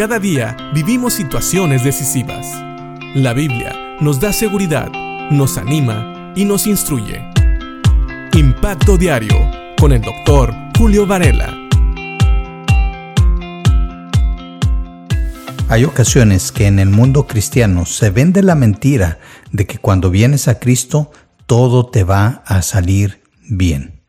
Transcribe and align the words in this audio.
Cada 0.00 0.18
día 0.18 0.56
vivimos 0.72 1.12
situaciones 1.12 1.84
decisivas. 1.84 2.46
La 3.14 3.34
Biblia 3.34 3.98
nos 4.00 4.18
da 4.18 4.32
seguridad, 4.32 4.90
nos 5.30 5.58
anima 5.58 6.32
y 6.34 6.46
nos 6.46 6.66
instruye. 6.66 7.20
Impacto 8.32 8.96
Diario 8.96 9.36
con 9.78 9.92
el 9.92 10.00
doctor 10.00 10.54
Julio 10.78 11.06
Varela. 11.06 11.54
Hay 15.68 15.84
ocasiones 15.84 16.50
que 16.50 16.66
en 16.66 16.78
el 16.78 16.88
mundo 16.88 17.26
cristiano 17.26 17.84
se 17.84 18.08
vende 18.08 18.42
la 18.42 18.54
mentira 18.54 19.18
de 19.52 19.66
que 19.66 19.76
cuando 19.76 20.08
vienes 20.08 20.48
a 20.48 20.58
Cristo 20.58 21.10
todo 21.44 21.90
te 21.90 22.04
va 22.04 22.42
a 22.46 22.62
salir 22.62 23.20
bien. 23.50 24.00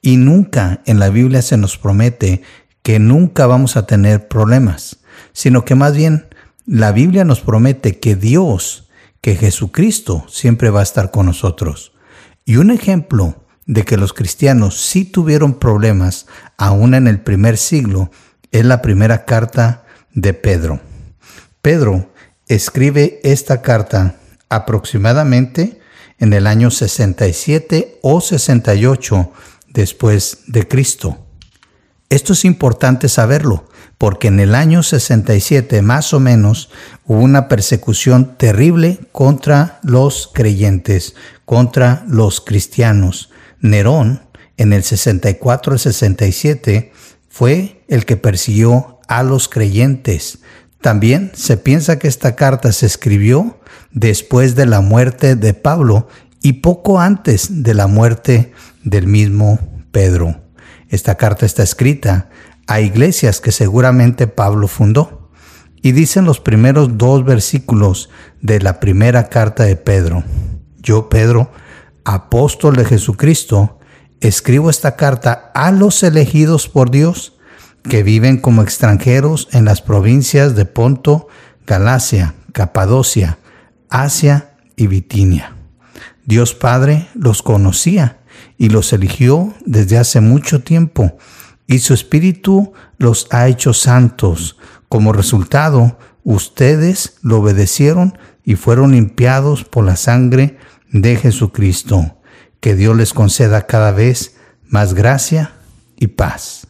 Y 0.00 0.16
nunca 0.16 0.80
en 0.86 0.98
la 0.98 1.10
Biblia 1.10 1.42
se 1.42 1.58
nos 1.58 1.76
promete 1.76 2.40
que 2.82 2.98
nunca 2.98 3.46
vamos 3.46 3.76
a 3.76 3.84
tener 3.84 4.26
problemas 4.26 5.03
sino 5.34 5.66
que 5.66 5.74
más 5.74 5.94
bien 5.94 6.28
la 6.64 6.92
Biblia 6.92 7.24
nos 7.26 7.42
promete 7.42 7.98
que 7.98 8.16
Dios, 8.16 8.88
que 9.20 9.36
Jesucristo 9.36 10.24
siempre 10.28 10.70
va 10.70 10.80
a 10.80 10.84
estar 10.84 11.10
con 11.10 11.26
nosotros. 11.26 11.92
Y 12.46 12.56
un 12.56 12.70
ejemplo 12.70 13.44
de 13.66 13.84
que 13.84 13.98
los 13.98 14.14
cristianos 14.14 14.80
sí 14.80 15.04
tuvieron 15.04 15.58
problemas 15.58 16.26
aún 16.56 16.94
en 16.94 17.06
el 17.06 17.20
primer 17.20 17.58
siglo 17.58 18.10
es 18.50 18.64
la 18.64 18.80
primera 18.80 19.26
carta 19.26 19.84
de 20.12 20.32
Pedro. 20.32 20.80
Pedro 21.60 22.12
escribe 22.46 23.20
esta 23.24 23.62
carta 23.62 24.16
aproximadamente 24.48 25.80
en 26.18 26.32
el 26.32 26.46
año 26.46 26.70
67 26.70 27.98
o 28.02 28.20
68 28.20 29.32
después 29.68 30.44
de 30.46 30.68
Cristo. 30.68 31.18
Esto 32.10 32.34
es 32.34 32.44
importante 32.44 33.08
saberlo, 33.08 33.66
porque 33.98 34.28
en 34.28 34.40
el 34.40 34.54
año 34.54 34.82
67 34.82 35.82
más 35.82 36.12
o 36.12 36.20
menos 36.20 36.70
hubo 37.04 37.20
una 37.20 37.48
persecución 37.48 38.36
terrible 38.36 39.00
contra 39.12 39.78
los 39.82 40.30
creyentes, 40.32 41.14
contra 41.44 42.04
los 42.08 42.40
cristianos. 42.40 43.30
Nerón 43.60 44.22
en 44.56 44.72
el 44.72 44.82
64 44.82 45.78
67 45.78 46.92
fue 47.28 47.84
el 47.88 48.04
que 48.04 48.16
persiguió 48.16 49.00
a 49.08 49.22
los 49.22 49.48
creyentes. 49.48 50.38
También 50.80 51.32
se 51.34 51.56
piensa 51.56 51.98
que 51.98 52.08
esta 52.08 52.36
carta 52.36 52.72
se 52.72 52.86
escribió 52.86 53.58
después 53.90 54.54
de 54.54 54.66
la 54.66 54.80
muerte 54.80 55.34
de 55.34 55.54
Pablo 55.54 56.08
y 56.42 56.54
poco 56.54 57.00
antes 57.00 57.62
de 57.62 57.74
la 57.74 57.86
muerte 57.86 58.52
del 58.82 59.06
mismo 59.06 59.58
Pedro. 59.92 60.42
Esta 60.90 61.14
carta 61.14 61.46
está 61.46 61.62
escrita 61.62 62.28
a 62.66 62.80
iglesias 62.80 63.40
que 63.40 63.52
seguramente 63.52 64.26
Pablo 64.26 64.68
fundó. 64.68 65.30
Y 65.82 65.92
dicen 65.92 66.24
los 66.24 66.40
primeros 66.40 66.96
dos 66.96 67.24
versículos 67.24 68.08
de 68.40 68.60
la 68.60 68.80
primera 68.80 69.28
carta 69.28 69.64
de 69.64 69.76
Pedro. 69.76 70.24
Yo, 70.78 71.10
Pedro, 71.10 71.50
apóstol 72.04 72.76
de 72.76 72.86
Jesucristo, 72.86 73.78
escribo 74.20 74.70
esta 74.70 74.96
carta 74.96 75.50
a 75.54 75.72
los 75.72 76.02
elegidos 76.02 76.68
por 76.68 76.90
Dios 76.90 77.34
que 77.82 78.02
viven 78.02 78.38
como 78.38 78.62
extranjeros 78.62 79.48
en 79.52 79.66
las 79.66 79.82
provincias 79.82 80.54
de 80.56 80.64
Ponto, 80.64 81.28
Galacia, 81.66 82.34
Capadocia, 82.52 83.38
Asia 83.90 84.54
y 84.76 84.86
Bitinia. 84.86 85.54
Dios 86.24 86.54
Padre 86.54 87.08
los 87.14 87.42
conocía 87.42 88.20
y 88.56 88.70
los 88.70 88.92
eligió 88.94 89.52
desde 89.66 89.98
hace 89.98 90.20
mucho 90.20 90.62
tiempo 90.62 91.18
y 91.66 91.78
su 91.78 91.94
Espíritu 91.94 92.72
los 92.98 93.26
ha 93.30 93.48
hecho 93.48 93.72
santos. 93.72 94.56
Como 94.88 95.12
resultado, 95.12 95.98
ustedes 96.22 97.16
lo 97.22 97.38
obedecieron 97.38 98.18
y 98.44 98.56
fueron 98.56 98.92
limpiados 98.92 99.64
por 99.64 99.84
la 99.84 99.96
sangre 99.96 100.58
de 100.90 101.16
Jesucristo. 101.16 102.18
Que 102.60 102.74
Dios 102.74 102.96
les 102.96 103.12
conceda 103.12 103.66
cada 103.66 103.92
vez 103.92 104.36
más 104.68 104.94
gracia 104.94 105.52
y 105.96 106.08
paz. 106.08 106.66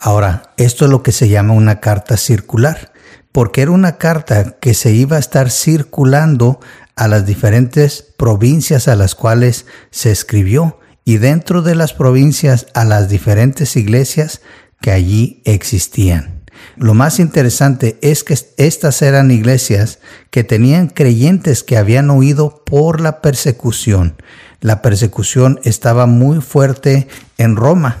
Ahora, 0.00 0.52
esto 0.56 0.84
es 0.84 0.90
lo 0.90 1.02
que 1.02 1.12
se 1.12 1.28
llama 1.28 1.54
una 1.54 1.80
carta 1.80 2.16
circular, 2.16 2.92
porque 3.32 3.62
era 3.62 3.70
una 3.70 3.96
carta 3.96 4.58
que 4.60 4.74
se 4.74 4.92
iba 4.92 5.16
a 5.16 5.20
estar 5.20 5.50
circulando 5.50 6.60
a 6.96 7.08
las 7.08 7.26
diferentes 7.26 8.02
provincias 8.16 8.86
a 8.86 8.96
las 8.96 9.14
cuales 9.14 9.66
se 9.90 10.10
escribió 10.10 10.78
y 11.04 11.18
dentro 11.18 11.62
de 11.62 11.74
las 11.74 11.92
provincias 11.92 12.66
a 12.74 12.84
las 12.84 13.08
diferentes 13.08 13.76
iglesias 13.76 14.40
que 14.80 14.90
allí 14.90 15.42
existían. 15.44 16.42
Lo 16.76 16.94
más 16.94 17.20
interesante 17.20 17.98
es 18.00 18.24
que 18.24 18.36
estas 18.56 19.02
eran 19.02 19.30
iglesias 19.30 19.98
que 20.30 20.44
tenían 20.44 20.88
creyentes 20.88 21.62
que 21.62 21.76
habían 21.76 22.10
huido 22.10 22.62
por 22.64 23.00
la 23.00 23.20
persecución. 23.20 24.16
La 24.60 24.82
persecución 24.82 25.60
estaba 25.64 26.06
muy 26.06 26.40
fuerte 26.40 27.06
en 27.38 27.56
Roma 27.56 27.98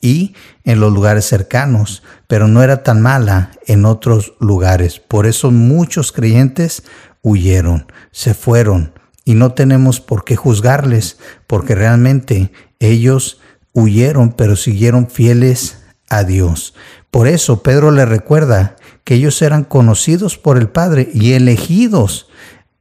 y 0.00 0.34
en 0.64 0.80
los 0.80 0.92
lugares 0.92 1.26
cercanos, 1.26 2.02
pero 2.26 2.48
no 2.48 2.62
era 2.62 2.82
tan 2.82 3.00
mala 3.00 3.50
en 3.66 3.84
otros 3.84 4.34
lugares. 4.40 4.98
Por 4.98 5.26
eso 5.26 5.50
muchos 5.50 6.12
creyentes 6.12 6.82
huyeron, 7.22 7.90
se 8.12 8.34
fueron, 8.34 8.92
y 9.26 9.34
no 9.34 9.52
tenemos 9.52 10.00
por 10.00 10.24
qué 10.24 10.36
juzgarles, 10.36 11.18
porque 11.46 11.74
realmente 11.74 12.52
ellos 12.78 13.40
huyeron, 13.74 14.32
pero 14.32 14.56
siguieron 14.56 15.10
fieles 15.10 15.82
a 16.08 16.22
Dios. 16.22 16.74
Por 17.10 17.26
eso 17.26 17.62
Pedro 17.62 17.90
le 17.90 18.06
recuerda 18.06 18.76
que 19.02 19.16
ellos 19.16 19.42
eran 19.42 19.64
conocidos 19.64 20.38
por 20.38 20.56
el 20.56 20.68
Padre 20.68 21.10
y 21.12 21.32
elegidos. 21.32 22.28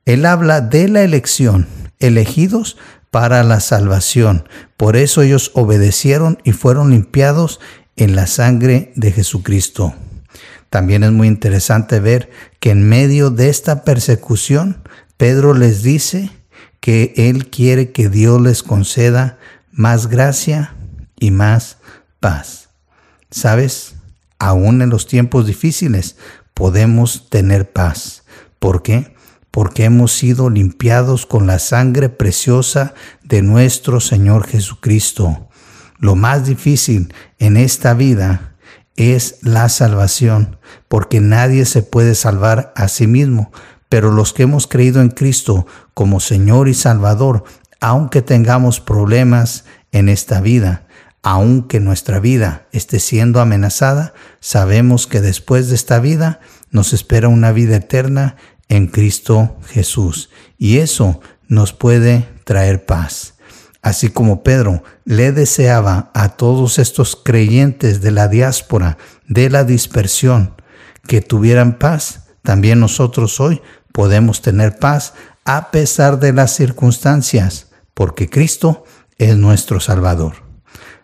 Él 0.06 0.26
habla 0.26 0.62
de 0.62 0.88
la 0.88 1.02
elección, 1.02 1.68
elegidos 2.00 2.78
para 3.10 3.44
la 3.44 3.60
salvación. 3.60 4.48
Por 4.78 4.98
eso 4.98 5.24
ellos 5.24 5.52
obedecieron 5.56 6.38
y 6.44 6.52
fueron 6.52 6.92
limpiados 6.92 7.60
en 7.96 8.16
la 8.16 8.28
sangre 8.28 8.94
de 8.96 9.12
Jesucristo. 9.12 9.96
También 10.70 11.04
es 11.04 11.12
muy 11.12 11.28
interesante 11.28 12.00
ver 12.00 12.30
que 12.60 12.70
en 12.70 12.88
medio 12.88 13.32
de 13.32 13.50
esta 13.50 13.84
persecución, 13.84 14.84
Pedro 15.18 15.54
les 15.54 15.82
dice 15.82 16.30
que 16.80 17.14
Él 17.16 17.50
quiere 17.50 17.92
que 17.92 18.10
Dios 18.10 18.42
les 18.42 18.64
conceda 18.64 19.38
más 19.72 20.08
gracia 20.08 20.76
y 21.20 21.32
más 21.32 21.78
paz. 22.20 22.70
¿Sabes? 23.32 23.96
Aún 24.40 24.82
en 24.82 24.90
los 24.90 25.08
tiempos 25.08 25.48
difíciles 25.48 26.18
podemos 26.54 27.30
tener 27.30 27.72
paz. 27.72 28.24
¿Por 28.60 28.84
qué? 28.84 29.16
Porque 29.52 29.86
hemos 29.86 30.12
sido 30.12 30.50
limpiados 30.50 31.26
con 31.26 31.48
la 31.48 31.60
sangre 31.60 32.10
preciosa 32.10 32.94
de 33.24 33.42
nuestro 33.42 34.00
Señor 34.00 34.48
Jesucristo. 34.48 35.48
Lo 35.98 36.16
más 36.16 36.46
difícil 36.46 37.14
en 37.40 37.56
esta 37.58 37.94
vida 37.94 38.56
es 38.96 39.38
la 39.42 39.70
salvación, 39.70 40.58
porque 40.88 41.20
nadie 41.20 41.66
se 41.66 41.84
puede 41.84 42.16
salvar 42.16 42.74
a 42.76 42.88
sí 42.88 43.08
mismo, 43.08 43.52
pero 43.96 44.12
los 44.12 44.34
que 44.34 44.44
hemos 44.44 44.68
creído 44.68 45.00
en 45.00 45.08
Cristo 45.08 45.66
como 45.94 46.20
Señor 46.20 46.68
y 46.68 46.74
Salvador, 46.74 47.46
aunque 47.80 48.22
tengamos 48.22 48.82
problemas 48.82 49.64
en 49.94 50.10
esta 50.10 50.42
vida, 50.42 50.86
aunque 51.24 51.80
nuestra 51.80 52.20
vida 52.20 52.68
esté 52.74 53.00
siendo 53.00 53.40
amenazada, 53.40 54.14
sabemos 54.42 55.08
que 55.08 55.22
después 55.22 55.70
de 55.70 55.76
esta 55.76 56.02
vida 56.02 56.42
nos 56.72 56.92
espera 56.92 57.30
una 57.30 57.54
vida 57.54 57.78
eterna 57.78 58.36
en 58.68 58.88
Cristo 58.88 59.56
Jesús. 59.70 60.30
Y 60.58 60.80
eso 60.80 61.22
nos 61.48 61.72
puede 61.72 62.28
traer 62.44 62.86
paz. 62.86 63.36
Así 63.82 64.10
como 64.10 64.44
Pedro 64.44 64.84
le 65.06 65.32
deseaba 65.32 66.12
a 66.14 66.36
todos 66.36 66.80
estos 66.80 67.16
creyentes 67.16 68.02
de 68.02 68.12
la 68.12 68.28
diáspora, 68.28 68.98
de 69.26 69.50
la 69.50 69.64
dispersión, 69.64 70.54
que 71.08 71.22
tuvieran 71.22 71.80
paz, 71.80 72.26
también 72.46 72.80
nosotros 72.80 73.40
hoy 73.40 73.62
podemos 73.96 74.42
tener 74.42 74.78
paz 74.78 75.14
a 75.46 75.72
pesar 75.72 76.20
de 76.20 76.34
las 76.34 76.54
circunstancias, 76.54 77.70
porque 77.94 78.30
Cristo 78.30 78.84
es 79.18 79.38
nuestro 79.38 79.80
Salvador. 79.80 80.34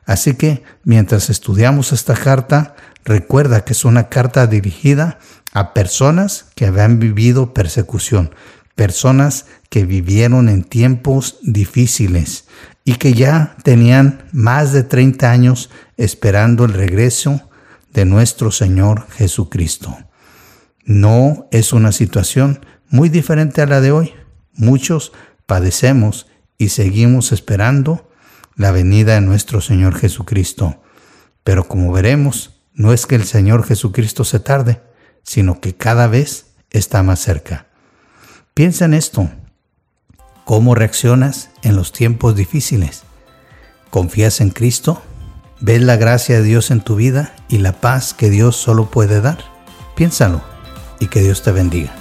Así 0.05 0.33
que 0.33 0.63
mientras 0.83 1.29
estudiamos 1.29 1.93
esta 1.93 2.15
carta, 2.15 2.75
recuerda 3.05 3.63
que 3.63 3.71
es 3.71 3.85
una 3.85 4.09
carta 4.09 4.45
dirigida 4.45 5.19
a 5.53 5.73
personas 5.73 6.47
que 6.53 6.65
habían 6.65 6.99
vivido 6.99 7.53
persecución, 7.53 8.35
personas 8.75 9.45
que 9.69 9.85
vivieron 9.85 10.49
en 10.49 10.65
tiempos 10.65 11.37
difíciles 11.43 12.43
y 12.83 12.95
que 12.95 13.13
ya 13.13 13.55
tenían 13.63 14.25
más 14.33 14.73
de 14.73 14.83
30 14.83 15.31
años 15.31 15.69
esperando 15.95 16.65
el 16.65 16.73
regreso 16.73 17.49
de 17.93 18.03
nuestro 18.03 18.51
Señor 18.51 19.07
Jesucristo. 19.11 19.97
No 20.83 21.47
es 21.51 21.71
una 21.71 21.93
situación 21.93 22.59
muy 22.91 23.09
diferente 23.09 23.61
a 23.61 23.65
la 23.65 23.81
de 23.81 23.91
hoy. 23.91 24.13
Muchos 24.53 25.13
padecemos 25.47 26.27
y 26.57 26.69
seguimos 26.69 27.31
esperando 27.31 28.11
la 28.55 28.71
venida 28.71 29.15
de 29.15 29.21
nuestro 29.21 29.61
Señor 29.61 29.95
Jesucristo. 29.95 30.81
Pero 31.43 31.67
como 31.67 31.91
veremos, 31.91 32.61
no 32.73 32.93
es 32.93 33.07
que 33.07 33.15
el 33.15 33.23
Señor 33.23 33.65
Jesucristo 33.65 34.23
se 34.23 34.39
tarde, 34.39 34.81
sino 35.23 35.59
que 35.59 35.75
cada 35.75 36.07
vez 36.07 36.53
está 36.69 37.01
más 37.01 37.19
cerca. 37.19 37.67
Piensa 38.53 38.85
en 38.85 38.93
esto. 38.93 39.29
¿Cómo 40.45 40.75
reaccionas 40.75 41.49
en 41.63 41.75
los 41.75 41.93
tiempos 41.93 42.35
difíciles? 42.35 43.03
¿Confías 43.89 44.41
en 44.41 44.49
Cristo? 44.49 45.01
¿Ves 45.61 45.81
la 45.81 45.95
gracia 45.95 46.37
de 46.37 46.43
Dios 46.43 46.71
en 46.71 46.81
tu 46.81 46.95
vida 46.95 47.33
y 47.47 47.59
la 47.59 47.79
paz 47.79 48.13
que 48.13 48.29
Dios 48.29 48.57
solo 48.57 48.89
puede 48.89 49.21
dar? 49.21 49.39
Piénsalo 49.95 50.41
y 50.99 51.07
que 51.07 51.21
Dios 51.21 51.43
te 51.43 51.51
bendiga. 51.51 52.00